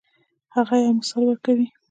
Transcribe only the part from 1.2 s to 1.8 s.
ورکوي.